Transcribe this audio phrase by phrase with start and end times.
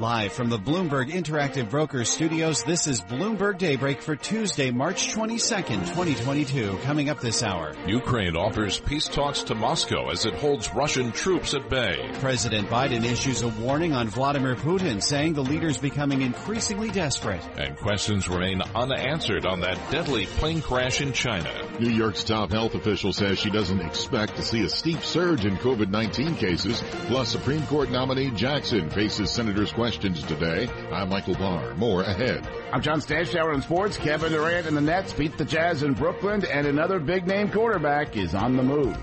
[0.00, 5.80] Live from the Bloomberg Interactive Brokers studios, this is Bloomberg Daybreak for Tuesday, March 22nd,
[5.88, 6.78] 2022.
[6.84, 7.74] Coming up this hour.
[7.86, 12.12] Ukraine offers peace talks to Moscow as it holds Russian troops at bay.
[12.14, 17.46] President Biden issues a warning on Vladimir Putin, saying the leader's becoming increasingly desperate.
[17.58, 21.52] And questions remain unanswered on that deadly plane crash in China.
[21.78, 25.58] New York's top health official says she doesn't expect to see a steep surge in
[25.58, 26.82] COVID-19 cases.
[27.06, 30.68] Plus, Supreme Court nominee Jackson faces senators' questions questions today.
[30.92, 31.74] I'm Michael Barr.
[31.74, 32.48] More ahead.
[32.72, 33.96] I'm John Stashower in sports.
[33.96, 38.16] Kevin Durant and the Nets beat the Jazz in Brooklyn, and another big name quarterback
[38.16, 38.96] is on the move.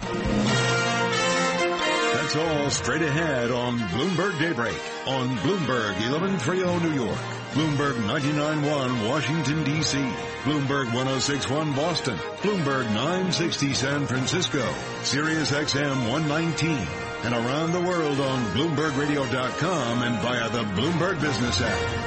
[2.14, 7.20] That's all straight ahead on Bloomberg Daybreak on Bloomberg 1130 New York,
[7.52, 9.98] Bloomberg 99.1 Washington D.C.,
[10.44, 14.66] Bloomberg 1061 Boston, Bloomberg 960 San Francisco,
[15.04, 22.07] Sirius XM 119 and around the world on BloombergRadio.com and via the Bloomberg Business app.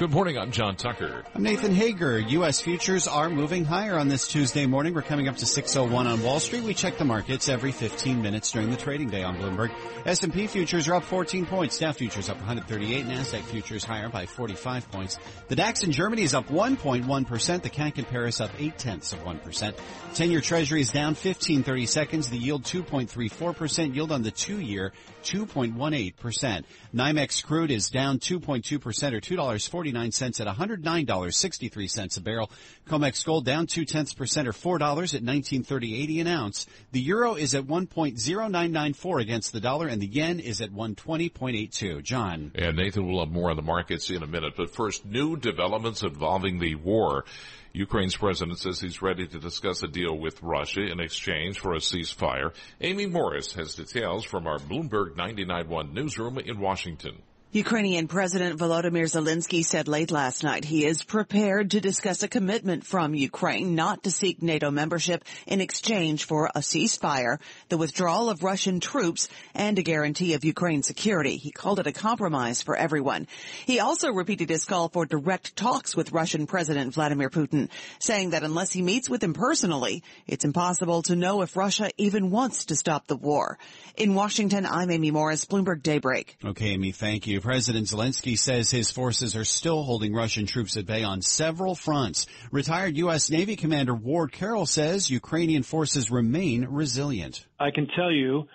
[0.00, 0.38] Good morning.
[0.38, 1.24] I'm John Tucker.
[1.34, 2.18] I'm Nathan Hager.
[2.18, 2.58] U.S.
[2.58, 4.94] futures are moving higher on this Tuesday morning.
[4.94, 6.64] We're coming up to 601 on Wall Street.
[6.64, 9.70] We check the markets every 15 minutes during the trading day on Bloomberg.
[10.06, 11.76] S&P futures are up 14 points.
[11.76, 13.04] Dow futures up 138.
[13.04, 15.18] NASDAQ futures higher by 45 points.
[15.48, 17.62] The DAX in Germany is up 1.1%.
[17.62, 19.74] The CAC in Paris up 8 tenths of 1%.
[20.14, 22.30] 10-year treasury is down 15 30 seconds.
[22.30, 23.94] The yield 2.34%.
[23.94, 26.64] Yield on the two-year 2.18%.
[26.94, 28.74] NYMEX crude is down 2.2%
[29.12, 32.50] or $2.49 at $109.63 a barrel.
[32.88, 34.80] COMEX gold down two tenths percent or $4
[35.14, 36.66] at 1930.80 an ounce.
[36.92, 42.02] The euro is at 1.0994 against the dollar and the yen is at 120.82.
[42.02, 42.52] John.
[42.54, 46.02] And Nathan will have more on the markets in a minute, but first new developments
[46.02, 47.24] involving the war.
[47.72, 51.78] Ukraine's president says he's ready to discuss a deal with Russia in exchange for a
[51.78, 52.52] ceasefire.
[52.80, 57.22] Amy Morris has details from our Bloomberg 99.1 newsroom in Washington.
[57.52, 62.86] Ukrainian President Volodymyr Zelensky said late last night he is prepared to discuss a commitment
[62.86, 68.44] from Ukraine not to seek NATO membership in exchange for a ceasefire, the withdrawal of
[68.44, 71.38] Russian troops, and a guarantee of Ukraine's security.
[71.38, 73.26] He called it a compromise for everyone.
[73.66, 77.68] He also repeated his call for direct talks with Russian President Vladimir Putin,
[77.98, 82.30] saying that unless he meets with him personally, it's impossible to know if Russia even
[82.30, 83.58] wants to stop the war.
[83.96, 86.36] In Washington, I'm Amy Morris, Bloomberg Daybreak.
[86.44, 87.39] Okay, Amy, thank you.
[87.40, 92.26] President Zelensky says his forces are still holding Russian troops at bay on several fronts.
[92.50, 93.30] Retired U.S.
[93.30, 97.46] Navy Commander Ward Carroll says Ukrainian forces remain resilient.
[97.58, 98.46] I can tell you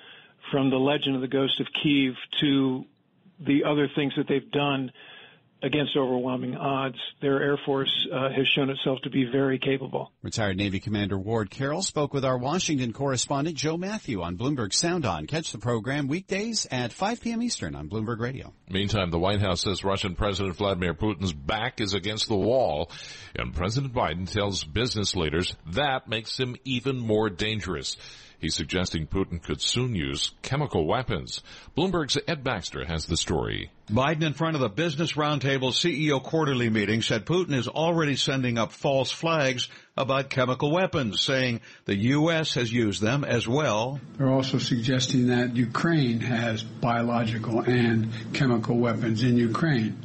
[0.51, 2.85] from the legend of the Ghost of Kiev to
[3.40, 4.91] the other things that they've done
[5.66, 10.12] against overwhelming odds, their Air Force uh, has shown itself to be very capable.
[10.22, 15.06] Retired Navy Commander Ward Carroll spoke with our Washington correspondent Joe Mathieu on Bloomberg Sound
[15.06, 15.26] On.
[15.26, 17.42] Catch the program weekdays at 5 p.m.
[17.42, 18.53] Eastern on Bloomberg Radio.
[18.70, 22.92] Meantime, the White House says Russian President Vladimir Putin's back is against the wall,
[23.36, 27.97] and President Biden tells business leaders that makes him even more dangerous.
[28.40, 31.41] He's suggesting Putin could soon use chemical weapons.
[31.78, 33.72] Bloomberg's Ed Baxter has the story.
[33.90, 38.57] Biden in front of the Business Roundtable CEO quarterly meeting said Putin is already sending
[38.57, 42.56] up false flags about chemical weapons, saying the U.S.
[42.56, 44.00] has used them as well.
[44.18, 50.03] They're also suggesting that Ukraine has biological and chemical weapons in Ukraine.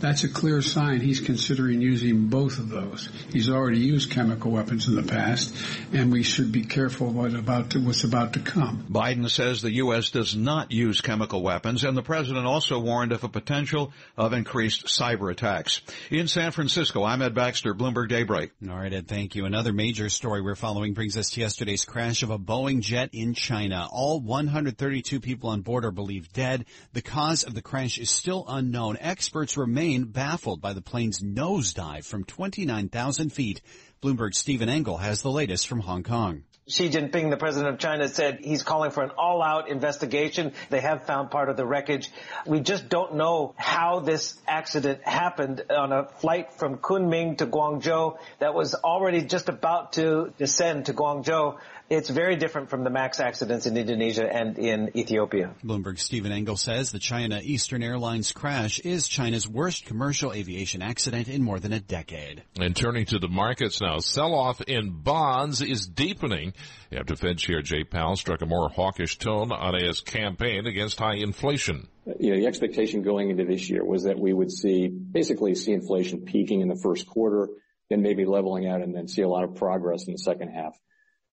[0.00, 3.10] That's a clear sign he's considering using both of those.
[3.32, 5.54] He's already used chemical weapons in the past,
[5.92, 8.86] and we should be careful what about to, what's about to come.
[8.90, 10.08] Biden says the U.S.
[10.08, 14.86] does not use chemical weapons, and the president also warned of a potential of increased
[14.86, 15.82] cyber attacks.
[16.10, 18.52] In San Francisco, I'm Ed Baxter, Bloomberg Daybreak.
[18.70, 19.44] All right, Ed, thank you.
[19.44, 23.34] Another major story we're following brings us to yesterday's crash of a Boeing jet in
[23.34, 23.86] China.
[23.92, 26.64] All 132 people on board are believed dead.
[26.94, 28.96] The cause of the crash is still unknown.
[28.98, 33.60] Experts remain baffled by the plane's nosedive from 29,000 feet.
[34.02, 36.44] Bloomberg's Stephen Engle has the latest from Hong Kong.
[36.68, 40.52] Xi Jinping, the president of China, said he's calling for an all-out investigation.
[40.68, 42.10] They have found part of the wreckage.
[42.46, 48.18] We just don't know how this accident happened on a flight from Kunming to Guangzhou
[48.38, 51.58] that was already just about to descend to Guangzhou
[51.90, 55.56] It's very different from the MAX accidents in Indonesia and in Ethiopia.
[55.64, 61.26] Bloomberg's Stephen Engle says the China Eastern Airlines crash is China's worst commercial aviation accident
[61.26, 62.44] in more than a decade.
[62.60, 66.52] And turning to the markets now, sell-off in bonds is deepening
[66.92, 71.16] after Fed Chair Jay Powell struck a more hawkish tone on his campaign against high
[71.16, 71.88] inflation.
[72.20, 75.72] You know, the expectation going into this year was that we would see basically see
[75.72, 77.48] inflation peaking in the first quarter,
[77.88, 80.78] then maybe leveling out and then see a lot of progress in the second half.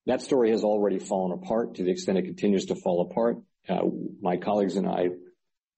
[0.07, 3.39] That story has already fallen apart to the extent it continues to fall apart.
[3.67, 3.81] Uh,
[4.21, 5.09] my colleagues and I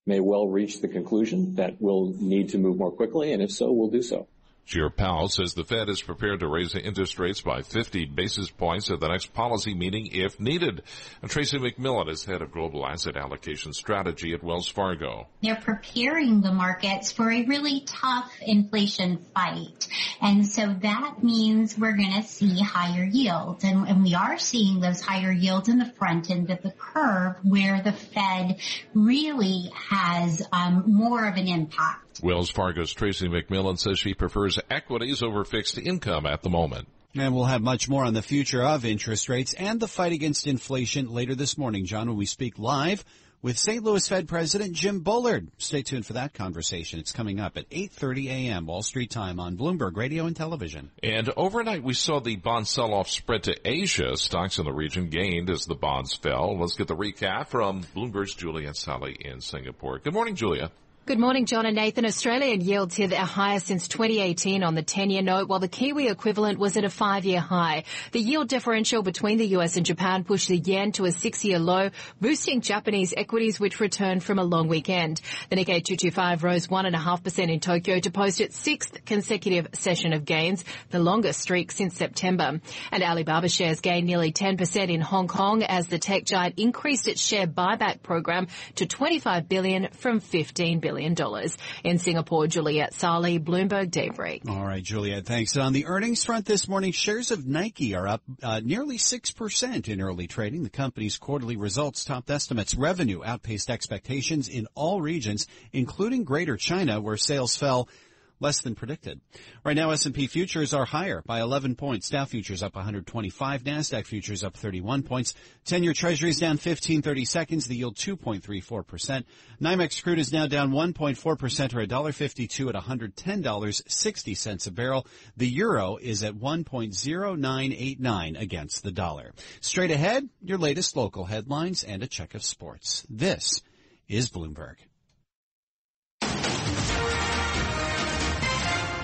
[0.06, 3.72] may well reach the conclusion that we'll need to move more quickly, and if so,
[3.72, 4.28] we'll do so.
[4.70, 8.92] Chair Powell says the Fed is prepared to raise interest rates by 50 basis points
[8.92, 10.84] at the next policy meeting if needed.
[11.24, 15.26] And Tracie McMillion is head of global asset allocation strategy at Wells Fargo.
[15.42, 19.88] They're preparing the markets for a really tough inflation fight.
[20.22, 23.64] And so that means we're going to see higher yields.
[23.64, 27.38] And, and we are seeing those higher yields in the front end of the curve
[27.42, 28.60] where the Fed
[28.94, 32.09] really has um, more of an impact.
[32.22, 36.88] Wells Fargo's Tracie McMillion says she prefers equities over fixed income at the moment.
[37.16, 40.46] And we'll have much more on the future of interest rates and the fight against
[40.46, 43.04] inflation later this morning, John, when we speak live
[43.42, 43.84] with St.
[43.84, 45.50] Louis Fed President Jim Bullard.
[45.58, 47.00] Stay tuned for that conversation.
[47.00, 48.66] It's coming up at 8:30 a.m.
[48.66, 50.92] Wall Street time on Bloomberg Radio and Television.
[51.02, 54.18] And overnight we saw the bond sell-off spread to Asia.
[54.18, 56.60] Stocks in the region gained as the bonds fell.
[56.60, 60.00] Let's get the recap from Bloomberg's Julia Saly in Singapore.
[60.00, 60.72] Good morning, Julia.
[61.10, 62.06] Good morning, John and Nathan.
[62.06, 66.60] Australian yields hit their highest since 2018 on the 10-year note, while the Kiwi equivalent
[66.60, 67.86] was at a five-year high.
[68.12, 71.90] The yield differential between the US and Japan pushed the yen to a six-year low,
[72.22, 75.20] boosting Japanese equities, which returned from a long weekend.
[75.50, 80.64] The Nikkei 225 rose 1.5% in Tokyo to post its sixth consecutive session of gains,
[80.92, 82.62] the longest streak since September.
[82.92, 87.20] And Alibaba shares gained nearly 10% in Hong Kong as the tech giant increased its
[87.20, 88.46] share buyback program
[88.76, 91.50] to 25 billion from 15 billion billion.
[91.84, 94.44] In Singapore, Juliette Saly, Bloomberg Daybreak.
[94.50, 95.56] All right, Juliet, thanks.
[95.58, 100.02] On the earnings front this morning, shares of Nike are up uh, nearly 6% in
[100.02, 100.64] early trading.
[100.64, 102.76] The company's quarterly results topped estimates.
[102.76, 107.90] Revenue outpaced expectations in all regions, including Greater China, where sales fell
[108.40, 109.20] less than predicted.
[109.64, 112.10] Right now, S&P futures are higher by 11 points.
[112.10, 113.64] Dow futures up 125.
[113.64, 115.34] NASDAQ futures up 31 points.
[115.66, 117.68] 10-year treasuries down 15 30 seconds.
[117.68, 119.24] The yield 2.34%.
[119.62, 125.08] NYMEX crude is now down 1.4% or $1.52 at $110.60 a barrel.
[125.38, 129.34] The euro is at 1.0989 against the dollar.
[129.62, 133.06] Straight ahead, your latest local headlines and a check of sports.
[133.10, 133.62] This
[134.08, 134.76] is Bloomberg.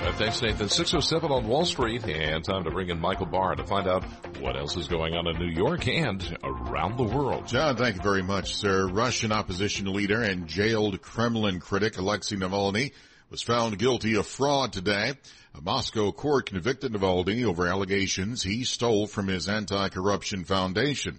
[0.05, 0.69] Uh, thanks, Nathan.
[0.69, 4.03] 607 on Wall Street, and time to bring in Michael Barr to find out
[4.39, 7.47] what else is going on in New York and around the world.
[7.47, 8.87] John, thank you very much, sir.
[8.87, 12.91] Russian opposition leader and jailed Kremlin critic Alexei Navalny
[13.31, 15.13] was found guilty of fraud today.
[15.55, 21.17] A Moscow court convicted Navalny over allegations he stole from his anti-corruption foundation.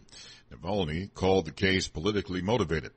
[0.53, 2.93] Navalny called the case politically motivated.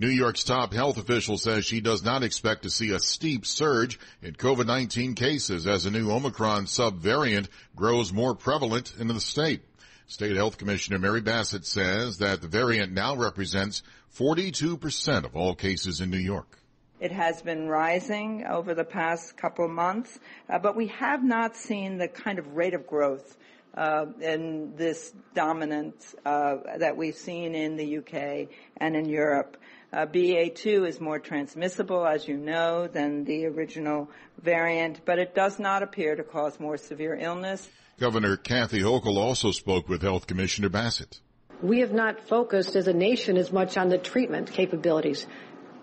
[0.00, 3.98] New York's top health official says she does not expect to see a steep surge
[4.22, 9.62] in COVID-19 cases as a new Omicron subvariant grows more prevalent in the state.
[10.06, 13.82] State Health Commissioner Mary Bassett says that the variant now represents
[14.16, 16.60] 42% of all cases in New York.
[17.00, 20.16] It has been rising over the past couple months,
[20.48, 23.36] uh, but we have not seen the kind of rate of growth
[23.76, 29.56] uh, in this dominance uh, that we've seen in the UK and in Europe.
[29.90, 34.10] Uh, BA2 is more transmissible, as you know, than the original
[34.42, 37.66] variant, but it does not appear to cause more severe illness.
[37.98, 41.20] Governor Kathy Hochul also spoke with Health Commissioner Bassett.
[41.62, 45.26] We have not focused as a nation as much on the treatment capabilities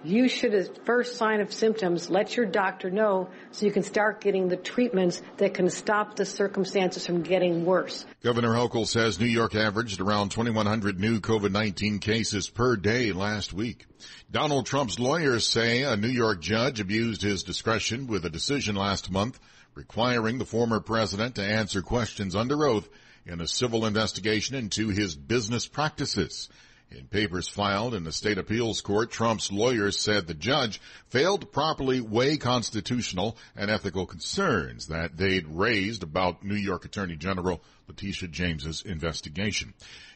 [0.06, 4.22] you should, as first sign of symptoms, let your doctor know so you can start
[4.22, 8.06] getting the treatments that can stop the circumstances from getting worse.
[8.24, 13.86] Governor Hochul says New York averaged around 2,100 new COVID-19 cases per day last week.
[14.30, 19.12] Donald Trump's lawyers say a New York judge abused his discretion with a decision last
[19.12, 19.40] month
[19.74, 22.88] requiring the former president to answer questions under oath
[23.26, 26.50] in a civil investigation into his business practices.
[26.98, 31.48] In papers filed in the state appeals court, Trump's lawyers said the judge failed to
[31.48, 38.30] properly weigh constitutional and ethical concerns that they'd raised about New York Attorney General Letitia
[38.30, 39.74] James's investigation.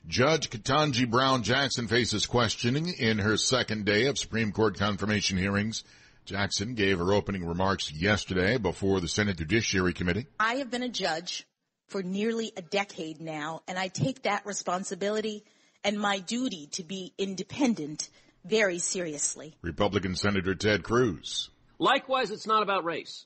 [0.07, 5.83] Judge Ketanji Brown Jackson faces questioning in her second day of Supreme Court confirmation hearings.
[6.23, 10.27] Jackson gave her opening remarks yesterday before the Senate Judiciary Committee.
[10.39, 11.45] I have been a judge
[11.87, 15.43] for nearly a decade now, and I take that responsibility
[15.83, 18.09] and my duty to be independent
[18.45, 19.55] very seriously.
[19.61, 21.49] Republican Senator Ted Cruz.
[21.77, 23.25] Likewise, it's not about race.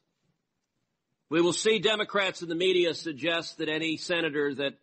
[1.29, 4.73] We will see Democrats in the media suggest that any senator that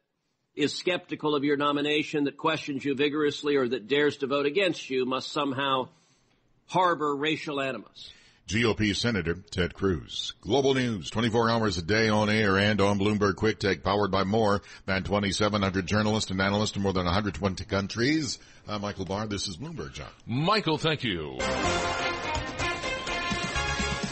[0.54, 4.90] is skeptical of your nomination, that questions you vigorously, or that dares to vote against
[4.90, 5.88] you must somehow
[6.66, 8.12] harbor racial animus.
[8.50, 10.34] GOP Senator Ted Cruz.
[10.40, 14.24] Global news, 24 hours a day on air and on Bloomberg Quick Take, powered by
[14.24, 18.40] more than 2,700 journalists and analysts in more than 120 countries.
[18.66, 19.28] I'm Michael Barr.
[19.28, 20.08] This is Bloomberg, John.
[20.26, 21.38] Michael, thank you.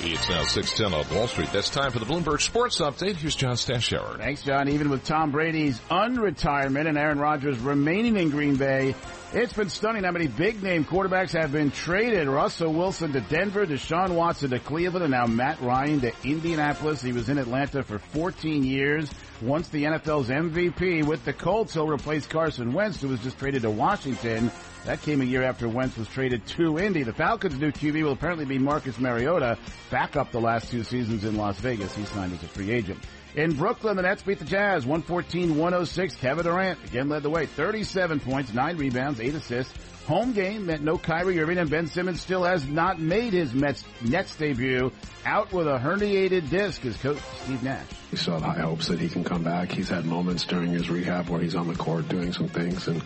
[0.01, 1.51] It's now 610 on Wall Street.
[1.53, 3.17] That's time for the Bloomberg Sports Update.
[3.17, 4.19] Here's John Stashower.
[4.19, 4.69] Thanks, John.
[4.69, 8.95] Even with Tom Brady's unretirement and Aaron Rodgers remaining in Green Bay,
[9.33, 12.29] it's been stunning how many big name quarterbacks have been traded.
[12.29, 17.03] Russell Wilson to Denver, Deshaun Watson to Cleveland, and now Matt Ryan to Indianapolis.
[17.03, 19.13] He was in Atlanta for 14 years.
[19.43, 23.63] Once the NFL's MVP with the Colts, he'll replace Carson Wentz, who was just traded
[23.63, 24.51] to Washington.
[24.87, 27.03] That came a year after Wentz was traded to Indy.
[27.03, 29.59] The Falcons' new QB will apparently be Marcus Mariota,
[29.91, 31.95] back up the last two seasons in Las Vegas.
[31.95, 32.99] He signed as a free agent.
[33.35, 36.19] In Brooklyn, the Nets beat the Jazz 114-106.
[36.19, 37.47] Kevin Durant again led the way.
[37.47, 39.75] 37 points, 9 rebounds, 8 assists.
[40.07, 43.85] Home game meant no Kyrie Irving and Ben Simmons still has not made his Mets
[44.01, 44.91] Nets debut.
[45.27, 47.85] Out with a herniated disc is coach Steve Nash.
[48.11, 49.71] We still have high hopes that he can come back.
[49.71, 53.03] He's had moments during his rehab where he's on the court doing some things and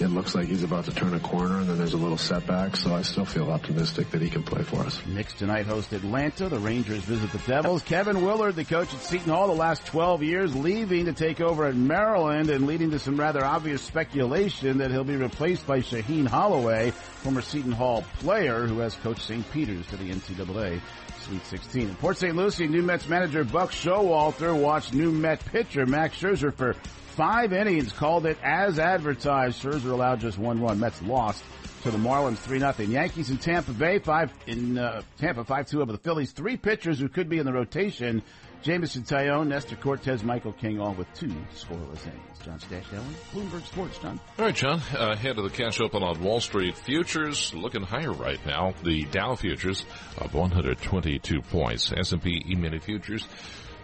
[0.00, 2.76] it looks like he's about to turn a corner and then there's a little setback,
[2.76, 5.04] so I still feel optimistic that he can play for us.
[5.06, 6.48] Knicks tonight host Atlanta.
[6.48, 7.82] The Rangers visit the Devils.
[7.82, 11.66] Kevin Willard, the coach at Seton Hall the last 12 years, leaving to take over
[11.66, 16.26] at Maryland and leading to some rather obvious speculation that he'll be replaced by Shaheen
[16.26, 19.50] Holloway, former Seton Hall player who has coached St.
[19.52, 20.80] Peter's to the NCAA
[21.26, 21.88] Sweet 16.
[21.88, 22.36] In Port St.
[22.36, 26.76] Lucie, new Mets manager Buck Showalter watched new Met pitcher Max Scherzer for
[27.16, 29.62] five innings, called it as advertised.
[29.62, 30.78] Scherzer allowed just one run.
[30.78, 31.42] Mets lost
[31.82, 32.90] to the Marlins three nothing.
[32.90, 36.32] Yankees in Tampa Bay five in uh, Tampa five two over the Phillies.
[36.32, 38.22] Three pitchers who could be in the rotation.
[38.62, 42.38] Jameson Taillon, Nestor Cortes, Michael King, all with two scoreless innings.
[42.44, 42.84] John Stash
[43.32, 44.18] Bloomberg Sports, John.
[44.38, 44.80] All right, John.
[44.92, 46.76] Uh, ahead of the cash open on Wall Street.
[46.76, 48.72] Futures looking higher right now.
[48.82, 49.84] The Dow futures
[50.20, 51.92] up 122 points.
[51.92, 53.26] S&P E-mini futures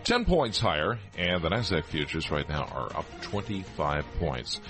[0.04, 4.60] 10 points higher, and the NASDAQ futures right now are up 25 points.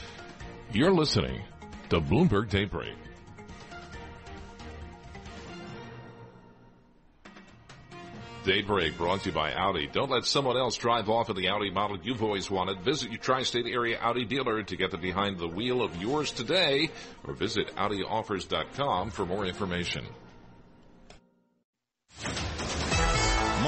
[0.72, 1.42] You're listening
[1.90, 2.96] to Bloomberg Daybreak.
[8.44, 9.86] Daybreak brought to you by Audi.
[9.86, 12.80] Don't let someone else drive off in the Audi model you've always wanted.
[12.80, 16.90] Visit your tri-state area Audi dealer to get the behind the wheel of yours today
[17.24, 20.04] or visit AudiOffers.com for more information.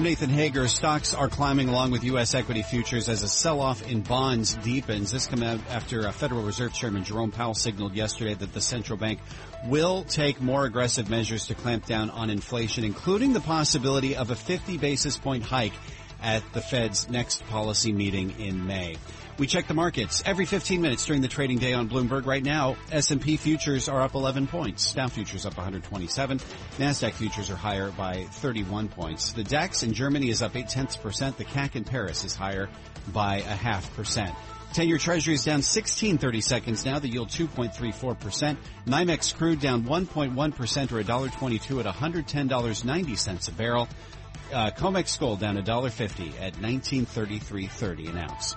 [0.00, 0.68] Nathan Hager.
[0.68, 2.34] Stocks are climbing along with U.S.
[2.34, 5.10] equity futures as a sell-off in bonds deepens.
[5.10, 9.20] This comes after uh, Federal Reserve Chairman Jerome Powell signaled yesterday that the central bank
[9.64, 14.36] will take more aggressive measures to clamp down on inflation, including the possibility of a
[14.36, 15.74] 50 basis point hike
[16.22, 18.96] at the Fed's next policy meeting in May.
[19.38, 22.24] We check the markets every 15 minutes during the trading day on Bloomberg.
[22.24, 24.94] Right now, S&P futures are up 11 points.
[24.94, 26.38] Dow futures up 127.
[26.78, 29.32] Nasdaq futures are higher by 31 points.
[29.32, 31.36] The DAX in Germany is up 8 tenths percent.
[31.36, 32.70] The CAC in Paris is higher
[33.12, 34.34] by a half percent.
[34.72, 36.98] 10-year treasury is down 16 30 seconds now.
[36.98, 38.56] The yield 2.34%.
[38.86, 43.88] NYMEX crude down 1.1% or $1.22 at $110.90 a barrel.
[44.52, 48.56] Uh, COMEX gold down $1.50 at 1933.30 an ounce.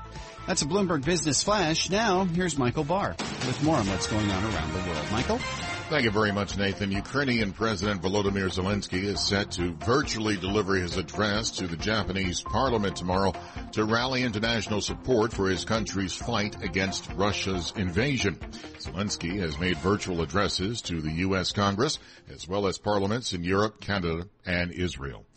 [0.50, 1.92] That's a Bloomberg Business Flash.
[1.92, 5.12] Now, here's Michael Barr with more on what's going on around the world.
[5.12, 5.38] Michael?
[5.38, 6.92] Thank you very much, Nathan.
[6.92, 12.96] Ukrainian President Volodymyr Zelensky is set to virtually deliver his address to the Japanese parliament
[12.96, 13.34] tomorrow
[13.74, 18.36] to rally international support for his country's fight against Russia's invasion.
[18.80, 21.52] Zelensky has made virtual addresses to the U.S.
[21.52, 25.28] Congress as well as parliaments in Europe, Canada, and Israel.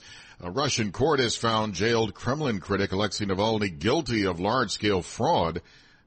[0.45, 5.63] A Russian court has found jailed Kremlin critic Alexei Navalny guilty of large-scale fraud.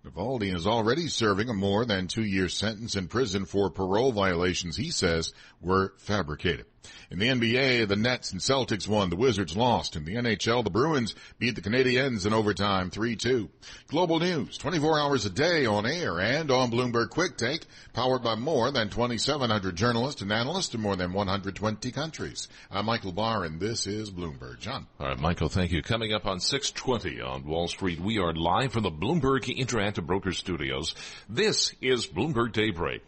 [0.05, 4.91] Navalny is already serving a more than two-year sentence in prison for parole violations he
[4.91, 6.65] says were fabricated.
[7.11, 9.09] In the NBA, the Nets and Celtics won.
[9.09, 9.95] The Wizards lost.
[9.95, 13.49] In the NHL, the Bruins beat the Canadiens in overtime 3-2.
[13.87, 18.35] Global news, 24 hours a day on air and on Bloomberg Quick Take, powered by
[18.35, 22.47] more than 2,700 journalists and analysts in more than 120 countries.
[22.71, 24.59] I'm Michael Barr and this is Bloomberg.
[24.59, 24.87] John.
[24.99, 25.81] All right, Michael, thank you.
[25.81, 30.37] Coming up on 620 on Wall Street, we are live from the Bloomberg Interactive Brokers
[30.37, 30.95] Studios.
[31.29, 33.01] This is Bloomberg Daybreak.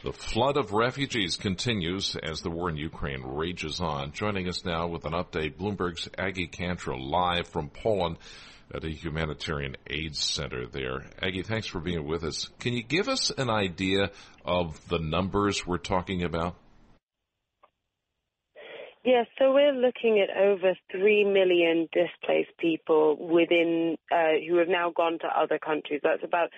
[0.00, 4.12] The flood of refugees continues as the war in Ukraine rages on.
[4.12, 8.18] Joining us now with an update, Bloomberg's Aggi Cantrill live from Poland
[8.72, 11.00] at a humanitarian aid center there.
[11.20, 12.48] Aggi, thanks for being with us.
[12.60, 14.12] Can you give us an idea
[14.44, 16.54] of the numbers we're talking about?
[19.04, 24.92] Yes, so we're looking at over 3 million displaced people within, uh, who have now
[24.94, 26.00] gone to other countries.
[26.02, 26.50] That's about,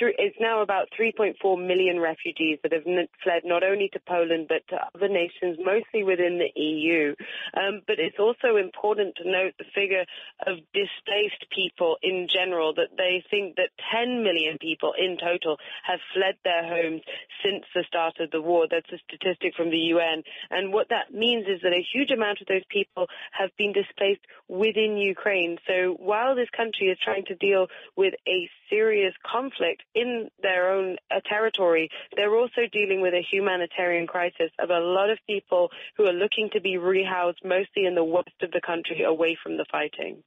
[0.00, 1.34] it's now about 3.4
[1.66, 2.84] million refugees that have
[3.22, 7.14] fled not only to Poland but to other nations, mostly within the EU.
[7.54, 10.04] Um, but it's also important to note the figure
[10.46, 16.00] of displaced people in general, that they think that 10 million people in total have
[16.14, 17.02] fled their homes
[17.42, 18.66] since the start of the war.
[18.70, 20.22] That's a statistic from the UN.
[20.50, 24.22] And what that means is that a huge amount of those people have been displaced
[24.48, 25.58] within Ukraine.
[25.66, 30.96] So while this country is trying to deal with a serious conflict in their own
[31.10, 36.04] uh, territory, they're also dealing with a humanitarian crisis of a lot of people who
[36.06, 39.64] are looking to be rehoused mostly in the west of the country away from the
[39.70, 40.22] fighting.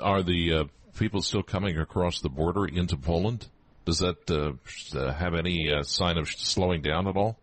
[0.00, 0.64] Are the uh,
[0.98, 3.48] people still coming across the border into Poland?
[3.84, 4.52] Does that uh,
[4.96, 7.39] uh have any uh, sign of slowing down at all?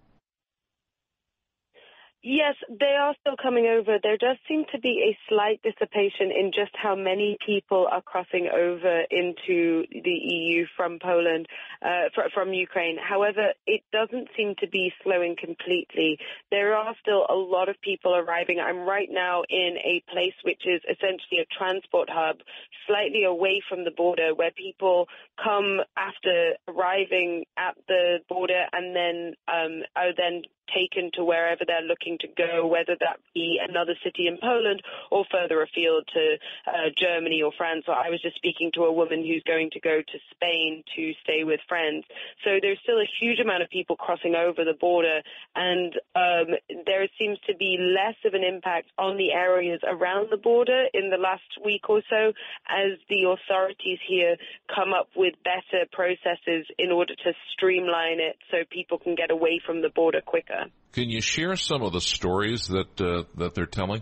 [2.30, 4.00] Yes, they are still coming over.
[4.04, 8.50] There does seem to be a slight dissipation in just how many people are crossing
[8.54, 11.48] over into the EU from Poland,
[11.82, 12.98] uh, fr- from Ukraine.
[12.98, 16.20] However, it doesn't seem to be slowing completely.
[16.52, 18.60] There are still a lot of people arriving.
[18.60, 22.40] I'm right now in a place which is essentially a transport hub,
[22.88, 25.08] slightly away from the border, where people
[25.42, 30.42] come after arriving at the border and then um, are then
[30.74, 34.82] taken to wherever they're looking to go, whether that be another city in Poland
[35.12, 37.86] or further afield to uh, Germany or France.
[37.88, 41.44] I was just speaking to a woman who's going to go to Spain to stay
[41.44, 42.06] with friends.
[42.44, 45.22] So there's still a huge amount of people crossing over the border,
[45.56, 50.38] and um, there seems to be less of an impact on the areas around the
[50.38, 52.34] border in the last week or so
[52.70, 54.36] as the authorities here
[54.74, 59.62] come up with better processes in order to streamline it so people can get away
[59.66, 60.57] from the border quicker.
[60.94, 64.02] Can you share some of the stories that uh, that they're telling?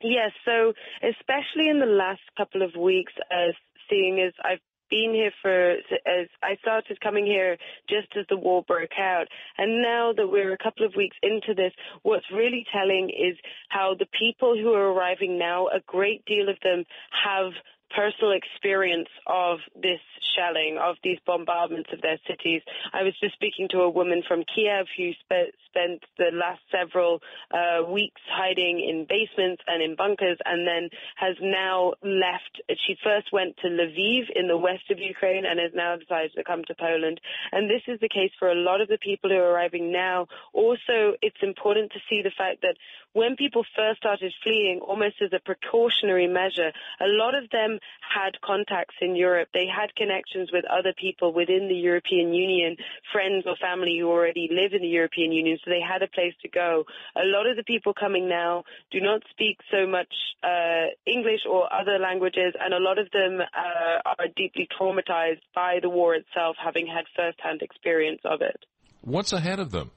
[0.00, 3.54] Yes, so especially in the last couple of weeks, as
[3.88, 4.60] seeing as I've
[4.90, 7.56] been here for as I started coming here
[7.88, 9.26] just as the war broke out
[9.58, 13.36] and now that we're a couple of weeks into this what's really telling is
[13.70, 16.84] how the people who are arriving now a great deal of them
[17.24, 17.52] have
[17.90, 20.00] personal experience of this
[20.36, 22.62] shelling, of these bombardments of their cities.
[22.92, 27.20] I was just speaking to a woman from Kiev who spe- spent the last several
[27.50, 32.62] uh, weeks hiding in basements and in bunkers and then has now left.
[32.86, 36.44] She first went to Lviv in the west of Ukraine and has now decided to
[36.44, 37.20] come to Poland.
[37.52, 40.26] And this is the case for a lot of the people who are arriving now.
[40.52, 42.76] Also, it's important to see the fact that
[43.14, 48.40] when people first started fleeing, almost as a precautionary measure, a lot of them had
[48.42, 49.48] contacts in Europe.
[49.54, 52.76] They had connections with other people within the European Union,
[53.12, 56.34] friends or family who already live in the European Union, so they had a place
[56.42, 56.84] to go.
[57.14, 61.72] A lot of the people coming now do not speak so much uh, English or
[61.72, 66.56] other languages, and a lot of them uh, are deeply traumatized by the war itself,
[66.62, 68.58] having had first-hand experience of it.
[69.02, 69.92] What's ahead of them?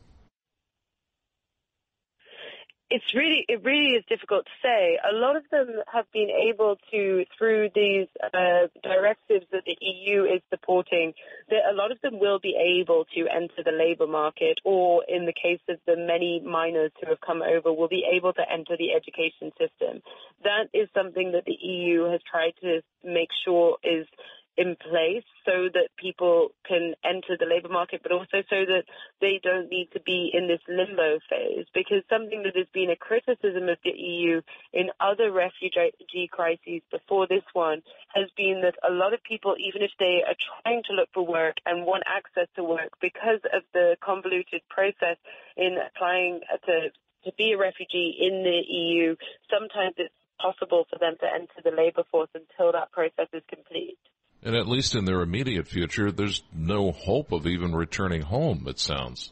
[2.89, 4.97] It's really it really is difficult to say.
[5.09, 10.23] A lot of them have been able to, through these uh, directives that the EU
[10.23, 11.13] is supporting,
[11.49, 15.25] that a lot of them will be able to enter the labour market, or in
[15.25, 18.77] the case of the many minors who have come over, will be able to enter
[18.77, 20.01] the education system.
[20.43, 24.07] That is something that the EU has tried to make sure is
[24.57, 28.83] in place so that people can enter the labour market, but also so that
[29.21, 31.65] they don't need to be in this limbo phase.
[31.73, 34.41] Because something that has been a criticism of the EU
[34.73, 37.81] in other refugee crises before this one
[38.15, 41.25] has been that a lot of people, even if they are trying to look for
[41.25, 45.17] work and want access to work, because of the convoluted process
[45.55, 46.89] in applying to
[47.25, 49.15] to be a refugee in the EU,
[49.51, 53.97] sometimes it's possible for them to enter the labour force until that process is complete.
[54.43, 58.79] And at least in their immediate future, there's no hope of even returning home, it
[58.79, 59.31] sounds.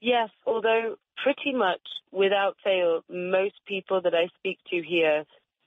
[0.00, 1.80] Yes, although pretty much
[2.12, 5.24] without fail, most people that I speak to here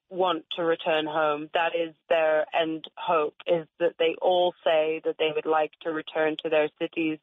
[0.09, 1.49] want to return home.
[1.53, 5.91] That is their end hope, is that they all say that they would like to
[5.91, 7.19] return to their cities,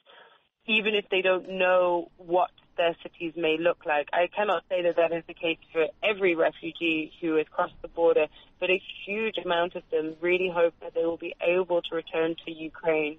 [0.66, 4.08] even if they don't know what their cities may look like.
[4.12, 7.88] I cannot say that that is the case for every refugee who has crossed the
[7.88, 8.26] border,
[8.58, 12.36] but a huge amount of them really hope that they will be able to return
[12.46, 13.18] to Ukraine.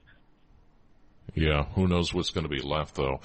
[1.35, 3.19] Yeah, who knows what's going to be left though.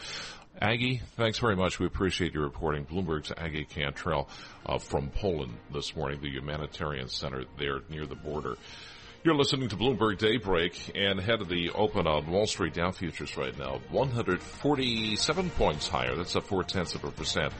[0.60, 1.80] Aggi, thanks very much.
[1.80, 2.84] We appreciate your reporting.
[2.84, 4.28] Bloomberg's Aggi Cantrill
[4.66, 8.56] uh, from Poland this morning, the humanitarian center there near the border.
[9.24, 13.38] You're listening to Bloomberg Daybreak and head of the open on Wall Street Dow futures
[13.38, 16.14] right now, 147 points higher.
[16.14, 17.54] That's up four tenths of a percent.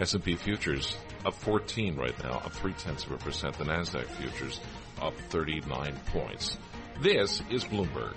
[0.00, 3.56] S&P futures up 14 right now, up three tenths of a percent.
[3.56, 4.58] The Nasdaq futures
[5.00, 6.58] up 39 points.
[7.00, 8.16] This is Bloomberg.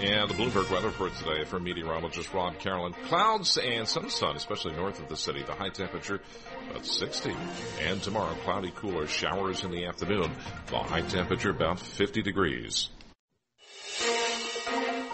[0.00, 2.92] And the Bloomberg weather for today from meteorologist Rob Carolan.
[3.08, 5.42] Clouds and some sun, especially north of the city.
[5.42, 6.20] The high temperature
[6.70, 7.34] about 60.
[7.80, 10.30] And tomorrow, cloudy, cooler showers in the afternoon.
[10.68, 12.90] The high temperature about 50 degrees.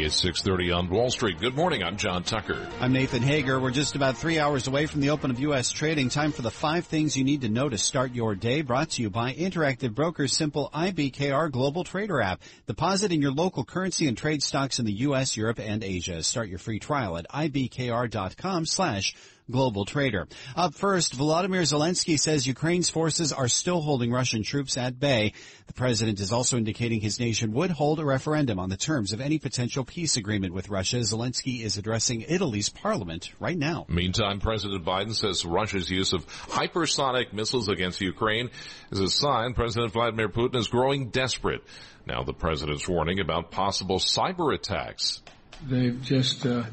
[0.00, 1.38] It's 6.30 on Wall Street.
[1.38, 1.82] Good morning.
[1.82, 2.66] I'm John Tucker.
[2.80, 3.60] I'm Nathan Hager.
[3.60, 5.70] We're just about three hours away from the open of U.S.
[5.70, 6.08] trading.
[6.08, 8.62] Time for the five things you need to know to start your day.
[8.62, 12.40] Brought to you by Interactive Brokers Simple IBKR Global Trader app.
[12.66, 16.22] Deposit in your local currency and trade stocks in the U.S., Europe, and Asia.
[16.22, 19.14] Start your free trial at ibkr.com slash
[19.52, 20.26] global trader.
[20.56, 25.34] Up first, Volodymyr Zelensky says Ukraine's forces are still holding Russian troops at bay.
[25.68, 29.20] The president is also indicating his nation would hold a referendum on the terms of
[29.20, 30.96] any potential peace agreement with Russia.
[30.96, 33.86] Zelensky is addressing Italy's parliament right now.
[33.88, 38.50] Meantime, President Biden says Russia's use of hypersonic missiles against Ukraine
[38.90, 41.62] is a sign President Vladimir Putin is growing desperate.
[42.06, 45.22] Now the president's warning about possible cyber attacks.
[45.64, 46.64] They've just uh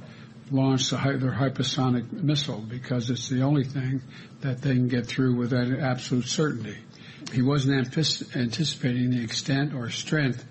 [0.52, 4.02] launch their hypersonic missile because it's the only thing
[4.42, 6.78] that they can get through with absolute certainty.
[7.32, 7.86] He wasn't
[8.36, 10.44] anticipating the extent or strength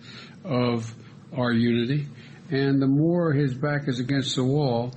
[0.45, 0.95] of
[1.37, 2.07] our unity,
[2.51, 4.95] and the more his back is against the wall,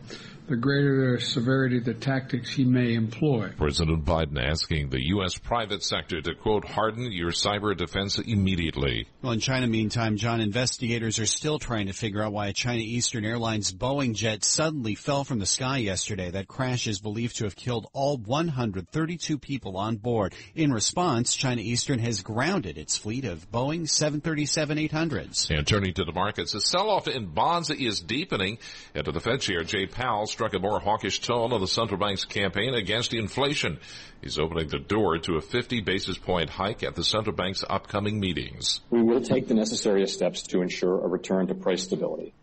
[0.51, 3.49] the greater the severity of the tactics he may employ.
[3.55, 5.37] President Biden asking the U.S.
[5.37, 9.07] private sector to, quote, harden your cyber defense immediately.
[9.21, 12.81] Well, in China, meantime, John, investigators are still trying to figure out why a China
[12.81, 16.31] Eastern Airlines Boeing jet suddenly fell from the sky yesterday.
[16.31, 20.35] That crash is believed to have killed all 132 people on board.
[20.53, 25.49] In response, China Eastern has grounded its fleet of Boeing 737-800s.
[25.49, 28.57] And turning to the markets, the sell-off in bonds is deepening.
[28.93, 31.99] And to the Fed Chair, Jay Powell struck a more hawkish tone on the central
[31.99, 33.77] bank's campaign against inflation.
[34.23, 38.19] He's opening the door to a 50 basis point hike at the central bank's upcoming
[38.19, 38.81] meetings.
[38.89, 42.33] We will take the necessary steps to ensure a return to price stability.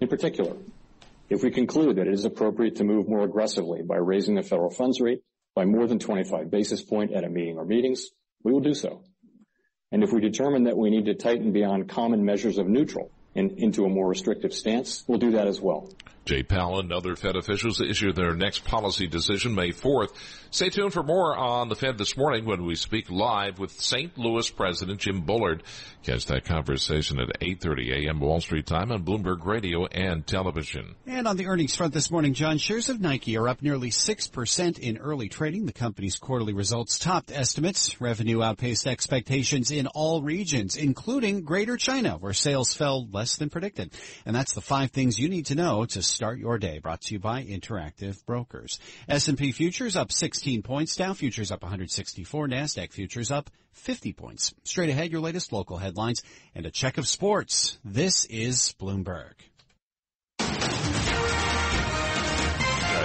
[0.00, 0.56] In particular,
[1.28, 4.70] if we conclude that it is appropriate to move more aggressively by raising the federal
[4.70, 5.22] funds rate
[5.54, 8.08] by more than 25 basis point at a meeting or meetings,
[8.42, 9.02] we will do so.
[9.90, 13.52] And if we determine that we need to tighten beyond common measures of neutral and
[13.58, 15.90] into a more restrictive stance, we'll do that as well.
[16.24, 20.10] Jay Powell and other Fed officials issue their next policy decision May 4th.
[20.50, 24.16] Stay tuned for more on the Fed this morning when we speak live with St.
[24.16, 25.62] Louis President Jim Bullard.
[26.02, 28.20] Catch that conversation at 8.30 a.m.
[28.20, 30.94] Wall Street time on Bloomberg Radio and television.
[31.06, 34.78] And on the earnings front this morning, John, shares of Nike are up nearly 6%
[34.78, 35.64] in early trading.
[35.64, 38.00] The company's quarterly results topped estimates.
[38.00, 43.92] Revenue outpaced expectations in all regions, including Greater China, where sales fell less than predicted.
[44.26, 46.78] And that's the five things you need to know to start your day.
[46.78, 48.78] Brought to you by Interactive Brokers.
[49.08, 50.96] S&P futures up 16 points.
[50.96, 52.48] Dow futures up 164.
[52.48, 54.54] NASDAQ futures up 50 points.
[54.64, 56.22] Straight ahead, your latest local headlines
[56.54, 57.78] and a check of sports.
[57.84, 59.34] This is Bloomberg.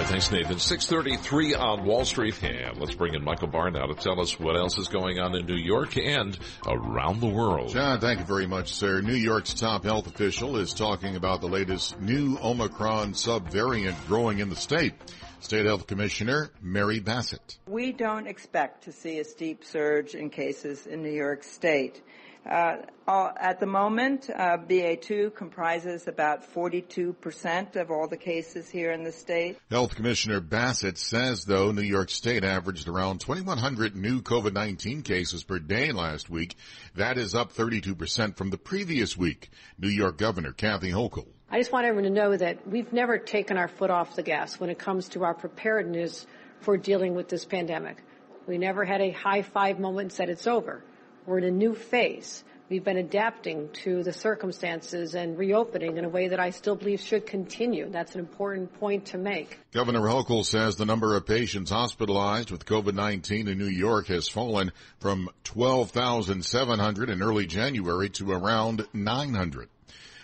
[0.08, 0.58] Thanks, Nathan.
[0.58, 2.42] 633 on Wall Street.
[2.42, 5.34] And let's bring in Michael Barr now to tell us what else is going on
[5.34, 7.72] in New York and around the world.
[7.72, 9.02] John, thank you very much, sir.
[9.02, 14.48] New York's top health official is talking about the latest new Omicron subvariant growing in
[14.48, 14.94] the state.
[15.40, 17.58] State Health Commissioner Mary Bassett.
[17.66, 22.02] We don't expect to see a steep surge in cases in New York State.
[22.48, 29.02] Uh, at the moment, uh, BA2 comprises about 42% of all the cases here in
[29.02, 29.58] the state.
[29.70, 35.58] Health Commissioner Bassett says, though, New York State averaged around 2,100 new COVID-19 cases per
[35.58, 36.56] day last week.
[36.94, 39.50] That is up 32% from the previous week.
[39.78, 41.26] New York Governor Kathy Hochul.
[41.50, 44.60] I just want everyone to know that we've never taken our foot off the gas
[44.60, 46.26] when it comes to our preparedness
[46.60, 48.02] for dealing with this pandemic.
[48.46, 50.82] We never had a high five moment and said it's over.
[51.28, 52.42] We're in a new phase.
[52.70, 57.00] We've been adapting to the circumstances and reopening in a way that I still believe
[57.00, 57.90] should continue.
[57.90, 59.58] That's an important point to make.
[59.72, 64.72] Governor Hochul says the number of patients hospitalized with COVID-19 in New York has fallen
[65.00, 69.68] from 12,700 in early January to around 900.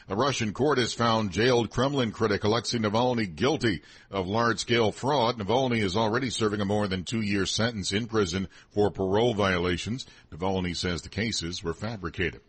[0.06, 5.38] A Russian court has found jailed Kremlin critic Alexei Navalny guilty of large-scale fraud.
[5.38, 10.04] Navalny is already serving a more than two-year sentence in prison for parole violations.
[10.30, 12.42] Navalny says the cases were fabricated.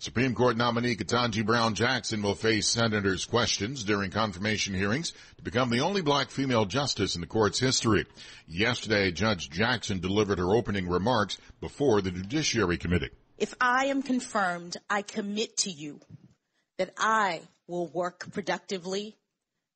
[0.00, 5.70] Supreme Court nominee Ketanji Brown Jackson will face senators' questions during confirmation hearings to become
[5.70, 8.04] the only black female justice in the court's history.
[8.48, 13.10] Yesterday, Judge Jackson delivered her opening remarks before the Judiciary Committee.
[13.38, 16.00] If I am confirmed, I commit to you
[16.78, 19.16] that I will work productively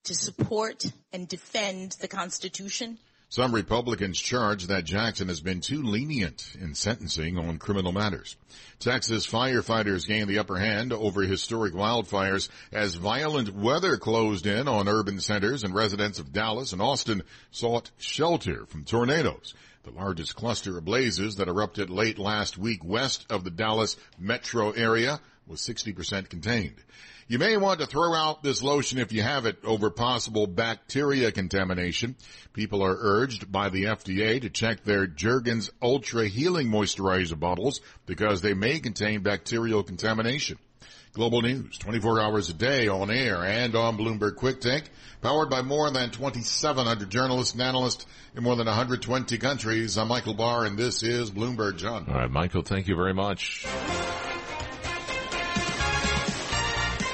[0.05, 2.99] to support and defend the Constitution.
[3.29, 8.37] Some Republicans charge that Jackson has been too lenient in sentencing on criminal matters.
[8.81, 14.89] Texas firefighters gained the upper hand over historic wildfires as violent weather closed in on
[14.89, 19.55] urban centers and residents of Dallas and Austin sought shelter from tornadoes.
[19.85, 24.73] The largest cluster of blazes that erupted late last week west of the Dallas metro
[24.73, 26.77] area was 60% contained.
[27.27, 31.31] You may want to throw out this lotion if you have it over possible bacteria
[31.33, 32.17] contamination.
[32.53, 38.41] People are urged by the FDA to check their Jergens Ultra Healing Moisturizer bottles because
[38.41, 40.59] they may contain bacterial contamination.
[41.13, 44.85] Global News, 24 hours a day on air and on Bloomberg Quick Take,
[45.21, 49.99] powered by more than 2,700 journalists and analysts in more than 120 countries.
[49.99, 52.07] I'm Michael Barr and this is Bloomberg John.
[52.09, 53.67] All right, Michael, thank you very much.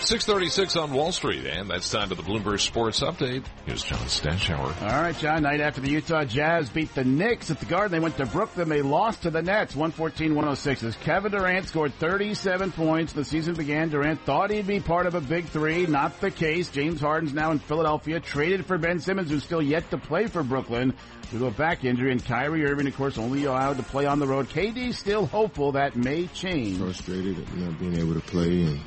[0.07, 3.45] 636 on Wall Street, and that's time for the Bloomberg Sports Update.
[3.65, 4.81] Here's John Stashower.
[4.83, 5.43] All right, John.
[5.43, 8.69] Night after the Utah Jazz beat the Knicks at the Garden, they went to Brooklyn.
[8.69, 10.85] They lost to the Nets, 114-106.
[10.85, 13.89] As Kevin Durant scored 37 points, the season began.
[13.89, 15.87] Durant thought he'd be part of a big three.
[15.87, 16.71] Not the case.
[16.71, 20.45] James Harden's now in Philadelphia, traded for Ben Simmons, who's still yet to play for
[20.45, 20.95] Brooklyn
[21.33, 22.13] due to a back injury.
[22.13, 24.49] And Kyrie Irving, of course, only allowed to play on the road.
[24.51, 26.79] KD still hopeful that may change.
[26.79, 28.81] Frustrated at not being able to play and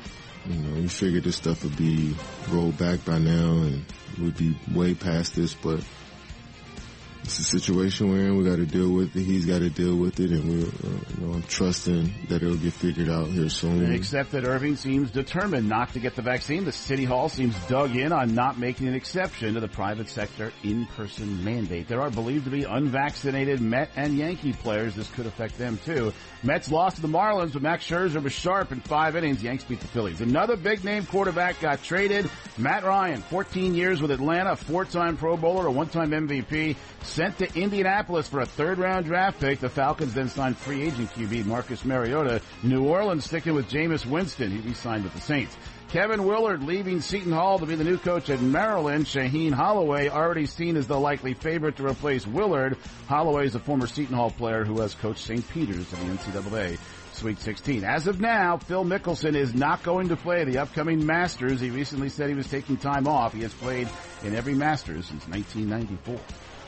[0.46, 2.14] you know, we figured this stuff would be
[2.48, 3.84] rolled back by now and
[4.18, 5.80] we'd be way past this, but
[7.30, 8.36] it's a situation we're in.
[8.36, 9.22] We got to deal with it.
[9.22, 12.56] He's got to deal with it, and we're, uh, you know, I'm trusting that it'll
[12.56, 13.92] get figured out here soon.
[13.92, 16.64] Except that Irving seems determined not to get the vaccine.
[16.64, 20.52] The city hall seems dug in on not making an exception to the private sector
[20.64, 21.86] in-person mandate.
[21.86, 24.96] There are believed to be unvaccinated Met and Yankee players.
[24.96, 26.12] This could affect them too.
[26.42, 29.40] Mets lost to the Marlins, but Max Scherzer was sharp in five innings.
[29.42, 30.20] Yanks beat the Phillies.
[30.20, 32.28] Another big name quarterback got traded.
[32.58, 36.76] Matt Ryan, 14 years with Atlanta, four-time Pro Bowler, a one-time MVP
[37.20, 39.60] sent to Indianapolis for a third round draft pick.
[39.60, 42.40] The Falcons then signed free agent QB Marcus Mariota.
[42.62, 44.50] New Orleans sticking with Jameis Winston.
[44.50, 45.54] He re-signed with the Saints.
[45.90, 49.04] Kevin Willard leaving Seton Hall to be the new coach at Maryland.
[49.04, 52.78] Shaheen Holloway already seen as the likely favorite to replace Willard.
[53.06, 55.46] Holloway is a former Seton Hall player who has coached St.
[55.50, 56.78] Peter's in the NCAA.
[57.12, 57.84] Sweet 16.
[57.84, 61.60] As of now, Phil Mickelson is not going to play the upcoming Masters.
[61.60, 63.34] He recently said he was taking time off.
[63.34, 63.90] He has played
[64.24, 66.18] in every Masters since 1994.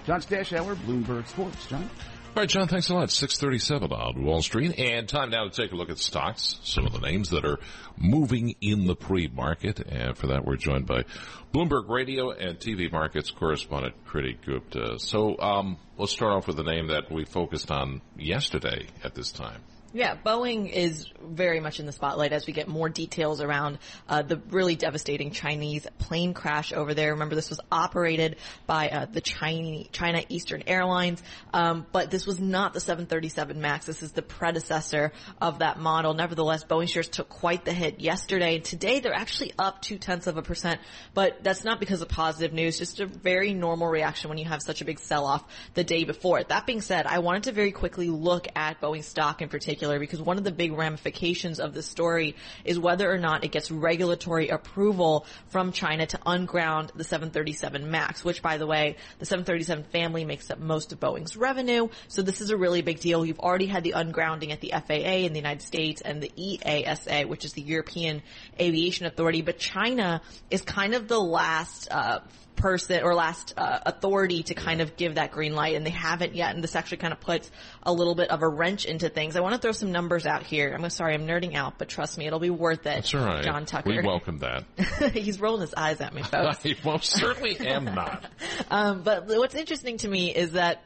[0.07, 1.67] John Stashower, Bloomberg Sports.
[1.67, 1.88] John?
[2.35, 3.11] All right, John, thanks a lot.
[3.11, 4.79] 637 on Wall Street.
[4.79, 7.59] And time now to take a look at stocks, some of the names that are
[7.99, 9.81] moving in the pre-market.
[9.81, 11.05] And for that, we're joined by
[11.53, 14.99] Bloomberg Radio and TV markets correspondent Kriti Gupta.
[14.99, 19.31] So um, let's start off with the name that we focused on yesterday at this
[19.31, 19.61] time.
[19.94, 23.78] Yeah, Boeing is very much in the spotlight as we get more details around
[24.09, 27.12] uh, the really devastating Chinese plane crash over there.
[27.12, 32.40] Remember, this was operated by uh, the China, China Eastern Airlines, um, but this was
[32.40, 33.85] not the 737 MAX.
[33.85, 36.14] This is the predecessor of that model.
[36.14, 38.61] Nevertheless, Boeing shares took quite the hit yesterday.
[38.61, 40.81] Today, they're actually up two tenths of a percent,
[41.12, 42.78] but that's not because of positive news.
[42.78, 46.42] Just a very normal reaction when you have such a big sell-off the day before.
[46.42, 49.99] That being said, I wanted to very quickly look at Boeing stock in particular particular
[49.99, 53.71] because one of the big ramifications of the story is whether or not it gets
[53.71, 59.85] regulatory approval from China to unground the 737 MAX, which by the way, the 737
[59.90, 61.88] family makes up most of Boeing's revenue.
[62.07, 63.27] So this is a really big deal.
[63.27, 67.27] You've already had the ungrounding at the FAA in the United States and the EASA,
[67.27, 68.23] which is the European
[68.61, 72.21] Aviation Authority, but China is kind of the last uh,
[72.57, 76.35] person or last uh, authority to kind of give that green light and they haven't
[76.35, 77.51] yet and this actually kind of puts
[77.83, 79.37] a little bit of a wrench into things.
[79.37, 80.75] I want to throw some numbers out here.
[80.75, 82.85] I'm sorry, I'm nerding out, but trust me, it'll be worth it.
[82.85, 83.43] That's right.
[83.43, 83.91] John Tucker.
[83.91, 84.65] We welcome that.
[85.12, 86.65] He's rolling his eyes at me, folks.
[86.67, 88.25] I most certainly am not.
[88.71, 90.83] um, but what's interesting to me is that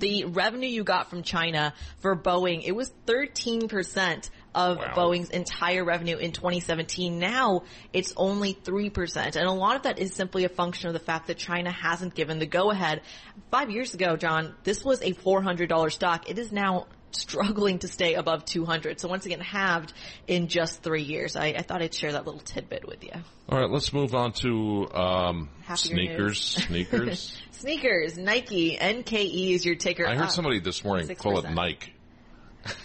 [0.00, 4.94] the revenue you got from China for Boeing, it was 13% of Wow.
[4.96, 7.18] Boeing's entire revenue in 2017.
[7.18, 9.36] Now it's only 3%.
[9.36, 12.14] And a lot of that is simply a function of the fact that China hasn't
[12.14, 13.02] given the go ahead.
[13.50, 16.30] Five years ago, John, this was a $400 stock.
[16.30, 18.98] It is now struggling to stay above 200.
[18.98, 19.92] So once again, halved
[20.26, 21.36] in just three years.
[21.36, 23.12] I, I thought I'd share that little tidbit with you.
[23.48, 26.40] All right, let's move on to um, sneakers.
[26.40, 27.40] Sneakers.
[27.52, 30.06] Sneakers, Nike, NKE is your ticker.
[30.06, 30.30] I heard up.
[30.30, 31.95] somebody this morning call it Nike.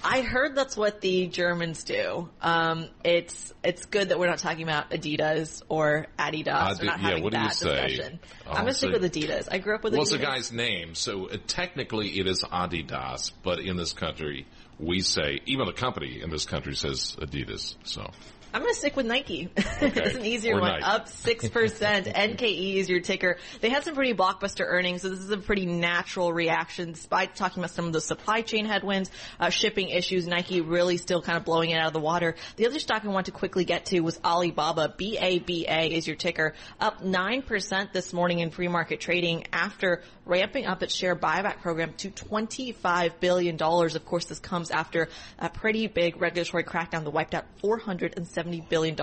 [0.04, 2.30] I heard that's what the Germans do.
[2.42, 6.80] Um, it's it's good that we're not talking about Adidas or Adidas.
[6.80, 8.20] Adi- yeah, what do you say?
[8.46, 9.48] Oh, I'm gonna stick with Adidas.
[9.52, 10.20] I grew up with What's Adidas.
[10.20, 10.96] the guy's name?
[10.96, 14.48] So uh, technically it is Adidas, but in this country
[14.80, 17.76] we say, even the company in this country says Adidas.
[17.84, 18.10] So
[18.54, 19.50] I'm going to stick with Nike.
[19.56, 20.72] it's an easier Or one.
[20.72, 20.84] Nike.
[20.84, 21.52] Up 6%.
[22.14, 23.38] NKE is your ticker.
[23.62, 27.62] They had some pretty blockbuster earnings, so this is a pretty natural reaction despite talking
[27.64, 29.10] about some of the supply chain headwinds,
[29.40, 30.28] uh, shipping issues.
[30.28, 32.36] Nike really still kind of blowing it out of the water.
[32.58, 34.94] The other stock I want to quickly get to was Alibaba.
[34.98, 36.54] BABA is your ticker.
[36.80, 42.10] Up 9% this morning in pre-market trading after ramping up its share buyback program to
[42.10, 43.62] $25 billion.
[43.62, 45.08] Of course, this comes after
[45.40, 49.00] a pretty big regulatory crackdown that wiped out $470 billion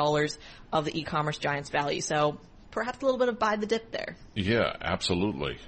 [0.72, 2.01] of the e-commerce giant's value.
[2.01, 2.38] So
[2.70, 4.16] perhaps a little bit of buy the dip there.
[4.35, 5.59] yeah, absolutely.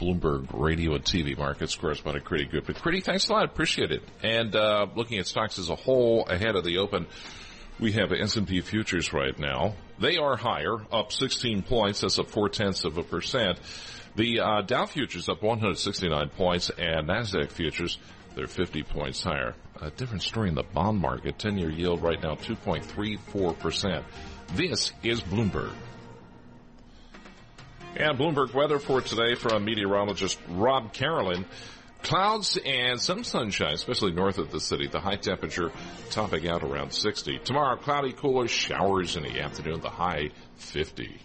[0.00, 2.72] Bloomberg Radio and TV markets correspondent Kriti Gupta.
[2.72, 3.44] But Kriti, thanks a lot.
[3.44, 4.02] Appreciate it.
[4.22, 7.06] And uh, looking at stocks as a whole ahead of the open,
[7.78, 9.74] we have S&P futures right now.
[9.98, 12.00] They are higher, up 16 points.
[12.00, 13.60] That's up four tenths of a percent.
[14.16, 17.98] The uh, Dow futures up 169 points, and Nasdaq futures
[18.34, 19.54] they're 50 points higher.
[19.80, 21.38] A different story in the bond market.
[21.38, 24.04] 10-year yield right now 2.34 percent.
[24.54, 25.72] This is Bloomberg.
[27.96, 31.44] And Bloomberg weather for today from meteorologist Rob Carolan.
[32.02, 34.86] Clouds and some sunshine, especially north of the city.
[34.86, 35.70] The high temperature
[36.08, 37.40] topping out around 60.
[37.40, 39.80] Tomorrow, cloudy, cooler showers in the afternoon.
[39.80, 41.20] The high 50.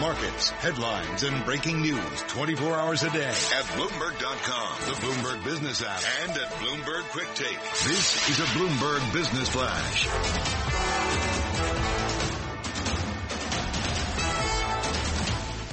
[0.00, 6.00] Markets, headlines, and breaking news 24 hours a day at Bloomberg.com, the Bloomberg Business app,
[6.22, 7.60] and at Bloomberg Quick Take.
[7.84, 10.06] This is a Bloomberg Business Flash.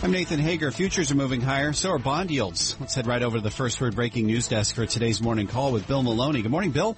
[0.04, 0.72] I'm Nathan Hager.
[0.72, 1.74] Futures are moving higher.
[1.74, 2.76] So are bond yields.
[2.80, 5.72] Let's head right over to the first word breaking news desk for today's morning call
[5.72, 6.42] with Bill Maloney.
[6.42, 6.96] Good morning, Bill.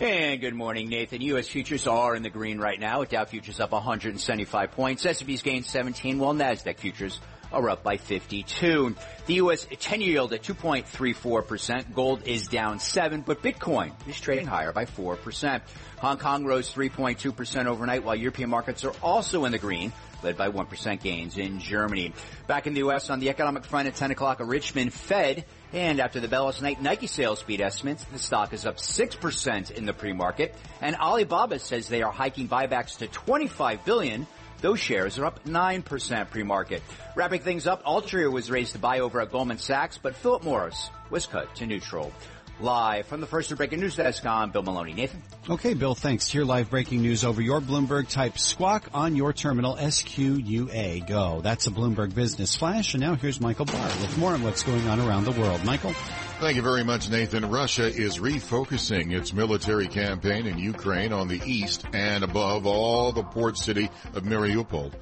[0.00, 1.20] And good morning, Nathan.
[1.22, 1.48] U.S.
[1.48, 3.02] futures are in the green right now.
[3.02, 5.04] Dow futures up 175 points.
[5.04, 7.18] S&P's gained 17, while Nasdaq futures
[7.50, 8.94] are up by 52.
[9.26, 9.66] The U.S.
[9.66, 11.94] 10-year yield at 2.34%.
[11.94, 15.62] Gold is down 7, but Bitcoin is trading higher by 4%.
[15.98, 20.48] Hong Kong rose 3.2% overnight, while European markets are also in the green led by
[20.48, 22.12] 1% gains in Germany.
[22.46, 23.10] Back in the U.S.
[23.10, 25.44] on the economic front at 10 o'clock, a Richmond Fed.
[25.72, 28.04] And after the bell last night, Nike sales beat estimates.
[28.04, 30.54] The stock is up 6% in the pre-market.
[30.80, 34.26] And Alibaba says they are hiking buybacks to 25 billion.
[34.60, 36.82] Those shares are up 9% pre-market.
[37.14, 40.90] Wrapping things up, Altria was raised to buy over at Goldman Sachs, but Philip Morris
[41.10, 42.12] was cut to neutral.
[42.60, 44.92] Live from the first breaking news desk, I'm Bill Maloney.
[44.92, 45.22] Nathan?
[45.48, 46.26] Okay, Bill, thanks.
[46.26, 48.08] Hear live breaking news over your Bloomberg.
[48.08, 51.40] Type squawk on your terminal, S-Q-U-A, go.
[51.40, 52.94] That's a Bloomberg Business Flash.
[52.94, 55.64] And now here's Michael Barr with more on what's going on around the world.
[55.64, 55.92] Michael?
[56.40, 57.48] Thank you very much, Nathan.
[57.48, 63.22] Russia is refocusing its military campaign in Ukraine on the east and above all the
[63.22, 64.92] port city of Mariupol.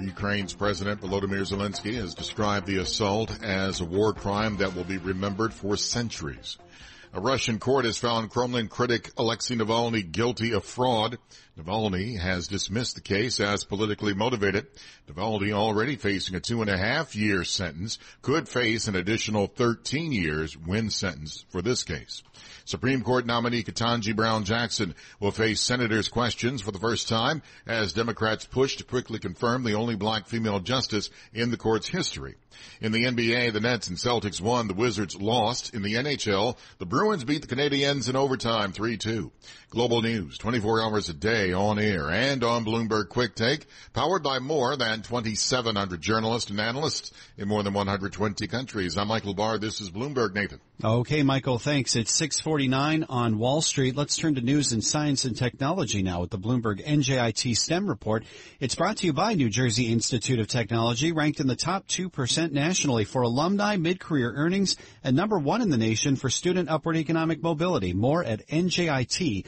[0.00, 4.98] Ukraine's President Volodymyr Zelensky has described the assault as a war crime that will be
[4.98, 6.56] remembered for centuries.
[7.16, 11.16] A Russian court has found Kremlin critic Alexei Navalny guilty of fraud.
[11.58, 14.66] Navalny has dismissed the case as politically motivated.
[15.08, 20.12] Navalny already facing a two and a half year sentence, could face an additional 13
[20.12, 22.22] years when sentenced for this case.
[22.66, 27.92] Supreme Court nominee Ketanji Brown Jackson will face senators' questions for the first time as
[27.92, 32.34] Democrats push to quickly confirm the only black female justice in the court's history.
[32.80, 35.74] In the NBA, the Nets and Celtics won, the Wizards lost.
[35.74, 39.30] In the NHL, the Bruins beat the Canadiens in overtime 3-2.
[39.70, 44.38] Global news, 24 hours a day on air and on Bloomberg Quick Take, powered by
[44.38, 48.96] more than 2,700 journalists and analysts in more than 120 countries.
[48.96, 49.58] I'm Michael Barr.
[49.58, 50.60] This is Bloomberg, Nathan.
[50.82, 51.96] Okay, Michael, thanks.
[51.96, 52.12] It's
[52.56, 53.96] 649 on Wall Street.
[53.96, 58.24] Let's turn to news and science and technology now with the Bloomberg NJIT STEM report.
[58.60, 62.52] It's brought to you by New Jersey Institute of Technology, ranked in the top 2%
[62.52, 67.42] nationally for alumni mid-career earnings and number one in the nation for student upward economic
[67.42, 67.92] mobility.
[67.92, 69.42] More at njit.edu.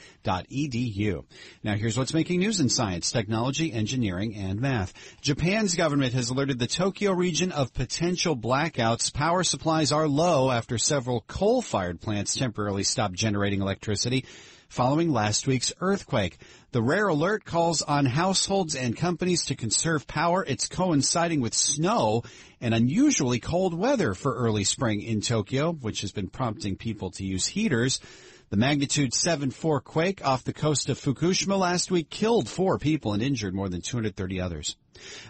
[1.64, 4.92] Now here's what's making news in science, technology, engineering, and math.
[5.22, 9.14] Japan's government has alerted the Tokyo region of potential blackouts.
[9.14, 14.24] Power supplies are low after several coal-fired plants temporarily stopped generating electricity
[14.68, 16.38] following last week's earthquake.
[16.72, 20.44] The rare alert calls on households and companies to conserve power.
[20.46, 22.22] It's coinciding with snow
[22.60, 27.24] and unusually cold weather for early spring in Tokyo, which has been prompting people to
[27.24, 28.00] use heaters.
[28.50, 33.22] The magnitude 7.4 quake off the coast of Fukushima last week killed four people and
[33.22, 34.76] injured more than 230 others.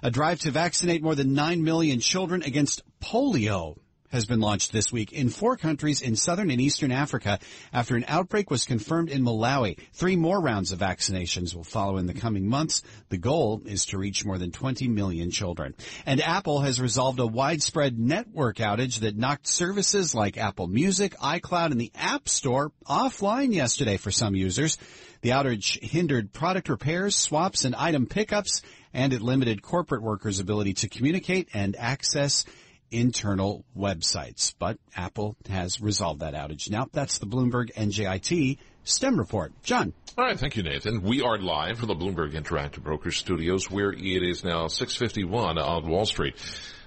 [0.03, 3.77] A drive to vaccinate more than 9 million children against polio
[4.11, 7.39] has been launched this week in four countries in southern and eastern Africa
[7.73, 9.79] after an outbreak was confirmed in Malawi.
[9.93, 12.83] Three more rounds of vaccinations will follow in the coming months.
[13.09, 15.75] The goal is to reach more than 20 million children.
[16.07, 21.73] And Apple has resolved a widespread network outage that knocked services like Apple Music, iCloud,
[21.73, 24.79] and the App Store offline yesterday for some users.
[25.21, 28.63] The outage hindered product repairs, swaps, and item pickups,
[28.95, 32.45] and it limited corporate workers' ability to communicate and access
[32.91, 34.55] internal websites.
[34.59, 36.71] But Apple has resolved that outage.
[36.71, 39.53] Now that's the Bloomberg NJIT STEM report.
[39.63, 39.93] John.
[40.17, 41.03] All right, thank you, Nathan.
[41.03, 45.89] We are live from the Bloomberg Interactive Brokers Studios, where it is now 6:51 on
[45.89, 46.35] Wall Street.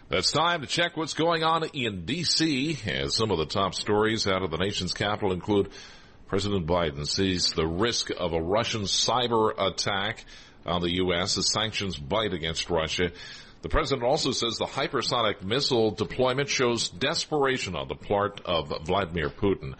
[0.09, 2.77] It's time to check what's going on in D.C.
[2.85, 5.69] As some of the top stories out of the nation's capital include
[6.27, 10.25] President Biden sees the risk of a Russian cyber attack
[10.65, 11.37] on the U.S.
[11.37, 13.11] as sanctions bite against Russia.
[13.61, 19.29] The president also says the hypersonic missile deployment shows desperation on the part of Vladimir
[19.29, 19.75] Putin.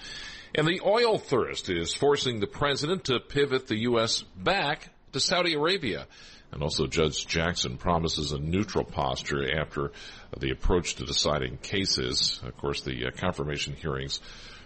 [0.54, 4.22] And the oil thirst is forcing the president to pivot the U.S.
[4.38, 6.06] back to Saudi Arabia.
[6.52, 9.92] And also Judge Jackson promises a neutral posture after
[10.38, 12.40] the approach to deciding cases.
[12.46, 14.20] Of course, the uh, confirmation hearings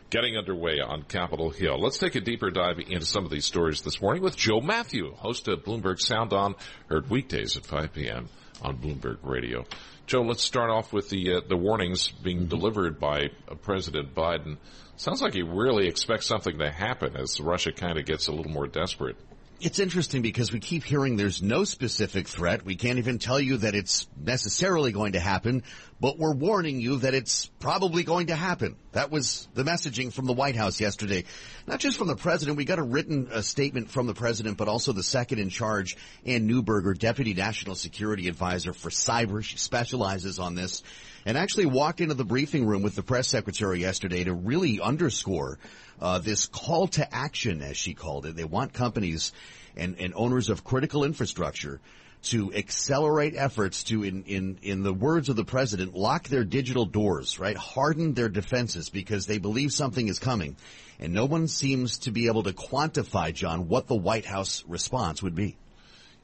[0.10, 1.80] getting underway on Capitol Hill.
[1.80, 5.14] Let's take a deeper dive into some of these stories this morning with Joe Mathieu,
[5.14, 6.56] host of Bloomberg Sound On,
[6.90, 8.30] heard weekdays at 5 p.m
[8.62, 9.66] on Bloomberg Radio.
[10.08, 14.58] Joe, let's start off with the uh, the warnings being delivered by uh, President Biden.
[14.98, 18.52] Sounds like he really expects something to happen as Russia kind of gets a little
[18.52, 19.18] more desperate
[19.66, 22.64] it's interesting because we keep hearing there's no specific threat.
[22.64, 25.64] We can't even tell you that it's necessarily going to happen,
[26.00, 28.76] but we're warning you that it's probably going to happen.
[28.92, 31.24] That was the messaging from the White House yesterday.
[31.66, 32.58] Not just from the president.
[32.58, 35.98] We got a written uh, statement from the president, but also the second in charge,
[36.28, 39.44] Anne Neuberger, Deputy National Security Advisor for Cyber.
[39.44, 40.84] She specializes on this
[41.26, 45.58] and actually walked into the briefing room with the press secretary yesterday to really underscore
[46.02, 48.36] uh, this call to action, as she called it.
[48.36, 49.32] They want companies
[49.76, 51.80] and, and owners of critical infrastructure
[52.24, 56.86] to accelerate efforts to, in, in, in the words of the president, lock their digital
[56.86, 57.56] doors, right?
[57.56, 60.56] Harden their defenses because they believe something is coming.
[61.00, 65.22] And no one seems to be able to quantify, John, what the White House response
[65.22, 65.58] would be.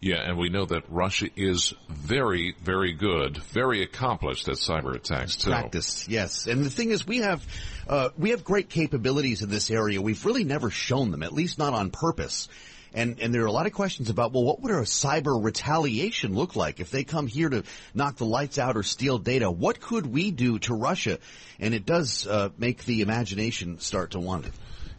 [0.02, 5.36] Yeah, and we know that Russia is very, very good, very accomplished at cyber attacks
[5.36, 5.52] too.
[5.52, 6.48] Practice, yes.
[6.48, 7.46] And the thing is, we have
[7.88, 10.02] uh, we have great capabilities in this area.
[10.02, 12.50] We've really never shown them, at least not on purpose.
[12.96, 16.34] And and there are a lot of questions about well, what would a cyber retaliation
[16.34, 19.52] look like if they come here to knock the lights out or steal data?
[19.52, 21.20] What could we do to Russia?
[21.60, 24.50] And it does uh, make the imagination start to wander.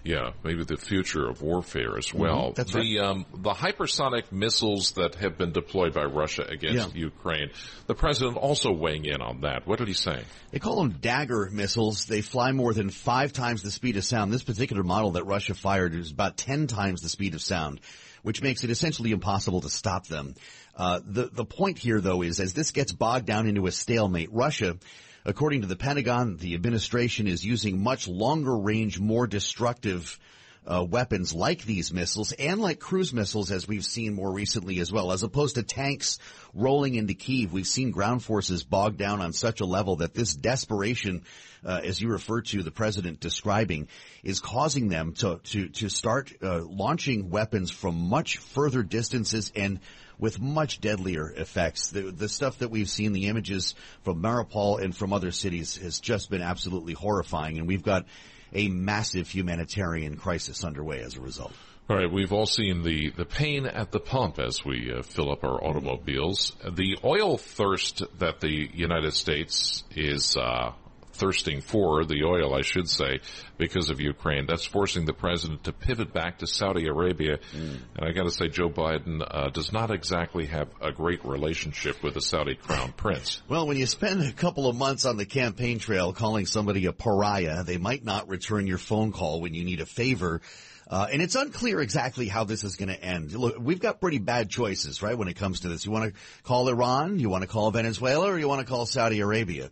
[0.04, 2.18] Yeah, maybe the future of warfare as mm-hmm.
[2.18, 2.42] well.
[2.46, 3.08] Mm-hmm, that's the, right.
[3.08, 7.02] Um, the hypersonic missiles that have been deployed by Russia against yeah.
[7.02, 7.50] Ukraine.
[7.86, 9.66] The president also weighing in on that.
[9.66, 10.24] What did he say?
[10.50, 12.06] They call them Dagger missiles.
[12.06, 14.32] They fly more than five times the speed of sound.
[14.32, 17.80] This particular model that Russia fired is about ten times the speed of sound,
[18.22, 20.34] which makes it essentially impossible to stop them.
[20.74, 24.32] Uh, the the point here, though, is as this gets bogged down into a stalemate,
[24.32, 24.78] Russia
[25.24, 30.18] According to the Pentagon, the administration is using much longer range, more destructive
[30.66, 34.92] uh, weapons like these missiles and like cruise missiles, as we've seen more recently as
[34.92, 36.18] well, as opposed to tanks
[36.54, 37.52] rolling into Kiev.
[37.52, 41.24] We've seen ground forces bogged down on such a level that this desperation,
[41.64, 43.88] uh, as you refer to the president describing,
[44.22, 49.80] is causing them to to to start uh, launching weapons from much further distances and
[50.22, 51.90] with much deadlier effects.
[51.90, 55.98] The, the stuff that we've seen, the images from Mariupol and from other cities has
[55.98, 57.58] just been absolutely horrifying.
[57.58, 58.06] And we've got
[58.54, 61.52] a massive humanitarian crisis underway as a result.
[61.90, 65.32] All right, we've all seen the, the pain at the pump as we uh, fill
[65.32, 66.52] up our automobiles.
[66.70, 70.70] The oil thirst that the United States is uh,
[71.12, 73.20] thirsting for the oil, I should say,
[73.58, 74.46] because of Ukraine.
[74.46, 77.38] That's forcing the president to pivot back to Saudi Arabia.
[77.54, 77.78] Mm.
[77.96, 82.02] And I got to say, Joe Biden uh, does not exactly have a great relationship
[82.02, 83.42] with the Saudi crown prince.
[83.48, 86.92] Well, when you spend a couple of months on the campaign trail calling somebody a
[86.92, 90.40] pariah, they might not return your phone call when you need a favor.
[90.88, 93.32] Uh, and it's unclear exactly how this is going to end.
[93.32, 95.86] Look, we've got pretty bad choices, right, when it comes to this.
[95.86, 98.84] You want to call Iran, you want to call Venezuela, or you want to call
[98.84, 99.70] Saudi Arabia.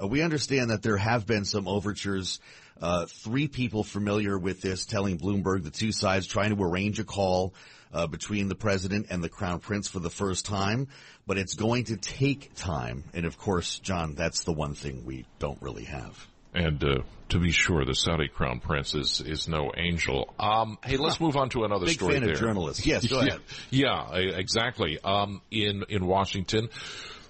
[0.00, 2.40] Uh, we understand that there have been some overtures.
[2.80, 7.04] Uh, three people familiar with this telling Bloomberg the two sides trying to arrange a
[7.04, 7.54] call
[7.92, 10.88] uh, between the president and the crown prince for the first time,
[11.26, 13.04] but it's going to take time.
[13.14, 16.26] And of course, John, that's the one thing we don't really have.
[16.52, 16.98] And uh,
[17.30, 20.32] to be sure, the Saudi crown prince is, is no angel.
[20.38, 22.14] Um, hey, let's move on to another Big story.
[22.14, 22.34] Big fan there.
[22.34, 22.86] of journalists.
[22.86, 23.40] Yes, go ahead.
[23.70, 24.98] yeah, yeah, exactly.
[25.02, 26.68] Um, in in Washington,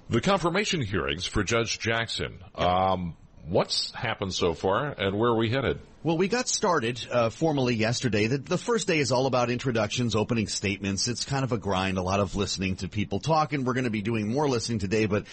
[0.09, 2.39] the confirmation hearings for Judge Jackson.
[2.55, 3.17] Um,
[3.49, 5.81] what's happened so far, and where are we headed?
[6.03, 8.27] Well, we got started uh, formally yesterday.
[8.27, 11.09] The, the, first day is all about introductions, opening statements.
[11.09, 13.85] It's kind of a grind, a lot of listening to people talk, and we're going
[13.85, 15.07] to be doing more listening today.
[15.07, 15.25] But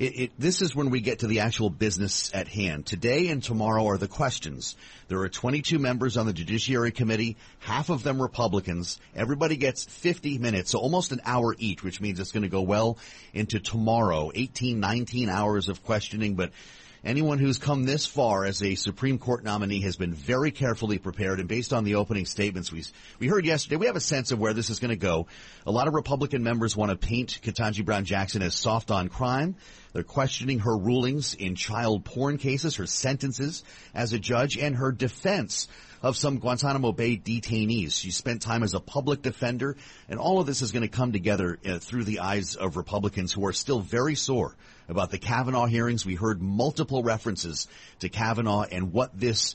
[0.00, 2.86] it, it, this is when we get to the actual business at hand.
[2.86, 4.74] Today and tomorrow are the questions.
[5.08, 8.98] There are 22 members on the Judiciary Committee, half of them Republicans.
[9.14, 12.62] Everybody gets 50 minutes, so almost an hour each, which means it's going to go
[12.62, 12.96] well
[13.34, 14.32] into tomorrow.
[14.34, 16.50] 18, 19 hours of questioning, but
[17.02, 21.40] Anyone who's come this far as a Supreme Court nominee has been very carefully prepared,
[21.40, 22.84] and based on the opening statements we
[23.18, 25.26] we heard yesterday, we have a sense of where this is going to go.
[25.66, 29.56] A lot of Republican members want to paint Ketanji Brown Jackson as soft on crime.
[29.94, 34.92] They're questioning her rulings in child porn cases, her sentences as a judge, and her
[34.92, 35.68] defense
[36.02, 37.92] of some Guantanamo Bay detainees.
[37.92, 39.76] She spent time as a public defender,
[40.08, 43.32] and all of this is going to come together uh, through the eyes of Republicans
[43.32, 44.56] who are still very sore
[44.88, 46.06] about the Kavanaugh hearings.
[46.06, 47.68] We heard multiple references
[48.00, 49.54] to Kavanaugh and what this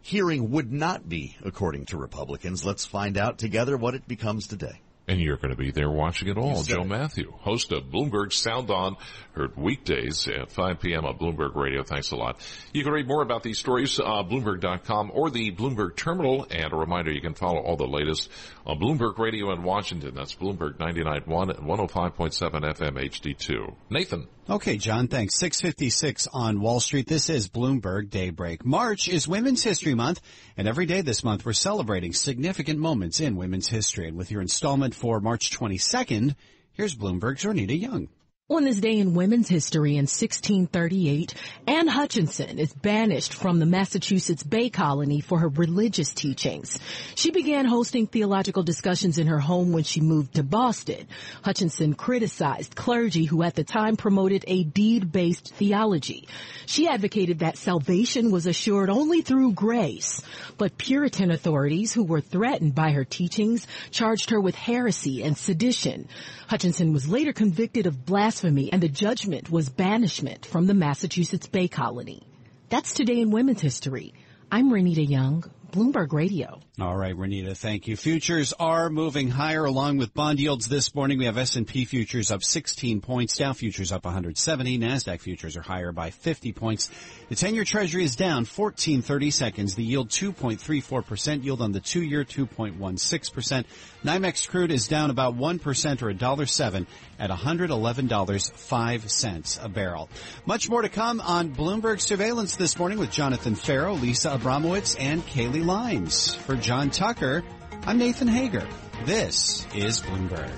[0.00, 2.64] hearing would not be, according to Republicans.
[2.64, 4.80] Let's find out together what it becomes today.
[5.08, 6.62] And you're going to be there watching it all.
[6.64, 6.86] Joe it.
[6.88, 8.96] Mathieu, host of Bloomberg Sound On,
[9.34, 11.04] heard weekdays at 5 p.m.
[11.04, 11.84] on Bloomberg Radio.
[11.84, 12.40] Thanks a lot.
[12.72, 16.46] You can read more about these stories, uh, Bloomberg.com or the Bloomberg Terminal.
[16.50, 18.30] And a reminder, you can follow all the latest
[18.66, 20.14] on Bloomberg Radio in Washington.
[20.14, 23.74] That's Bloomberg 99.1 and 105.7 FM HD2.
[23.90, 24.26] Nathan.
[24.50, 25.38] Okay, John, thanks.
[25.38, 27.06] 656 on Wall Street.
[27.06, 28.64] This is Bloomberg Daybreak.
[28.64, 30.20] March is Women's History Month,
[30.56, 34.08] and every day this month we're celebrating significant moments in women's history.
[34.08, 36.34] And with your installment for March 22nd,
[36.72, 38.08] here's Bloomberg's Renita Young.
[38.48, 41.34] On this day in women's history in 1638,
[41.66, 46.78] Anne Hutchinson is banished from the Massachusetts Bay Colony for her religious teachings.
[47.16, 51.08] She began hosting theological discussions in her home when she moved to Boston.
[51.42, 56.28] Hutchinson criticized clergy who at the time promoted a deed-based theology.
[56.66, 60.22] She advocated that salvation was assured only through grace,
[60.56, 66.06] but Puritan authorities who were threatened by her teachings charged her with heresy and sedition.
[66.46, 71.68] Hutchinson was later convicted of blasphemy and the judgment was banishment from the Massachusetts Bay
[71.68, 72.22] Colony.
[72.68, 74.14] That's today in women's history.
[74.50, 76.60] I'm Renita Young, Bloomberg Radio.
[76.78, 77.96] All right, Renita, thank you.
[77.96, 81.16] Futures are moving higher along with bond yields this morning.
[81.16, 85.92] We have S&P futures up 16 points, Dow futures up 170, Nasdaq futures are higher
[85.92, 86.90] by 50 points.
[87.30, 89.74] The 10-year treasury is down 1430 seconds.
[89.74, 93.64] The yield 2.34%, yield on the 2-year 2.16%.
[94.04, 96.86] NYMEX crude is down about 1% or $1.07
[97.18, 100.10] at $111.05 a barrel.
[100.44, 105.26] Much more to come on Bloomberg Surveillance this morning with Jonathan Ferro, Lisa Abramowicz, and
[105.26, 106.34] Kailey Leinz.
[106.34, 107.44] For John Tucker,
[107.86, 108.66] I'm Nathan Hager.
[109.04, 110.50] This is Bloomberg.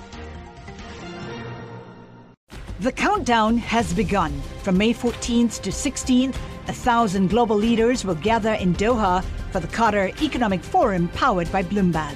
[2.79, 4.41] The countdown has begun.
[4.63, 6.35] From May 14th to 16th,
[6.67, 11.61] a thousand global leaders will gather in Doha for the Qatar Economic Forum powered by
[11.61, 12.15] Bloomberg.